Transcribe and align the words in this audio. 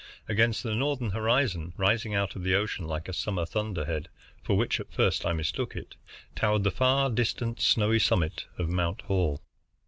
Against 0.27 0.63
the 0.63 0.73
northern 0.73 1.11
horizon, 1.11 1.73
rising 1.77 2.15
out 2.15 2.35
of 2.35 2.41
the 2.41 2.55
ocean 2.55 2.87
like 2.87 3.07
a 3.07 3.13
summer 3.13 3.45
thunder 3.45 3.85
head, 3.85 4.09
for 4.41 4.57
which 4.57 4.79
at 4.79 4.91
first 4.91 5.27
I 5.27 5.33
mistook 5.33 5.75
it, 5.75 5.95
towered 6.35 6.63
the 6.63 6.71
far 6.71 7.11
distant, 7.11 7.59
snowy 7.61 7.99
summit 7.99 8.45
of 8.57 8.67
Mount 8.67 9.01
Hall. 9.01 9.43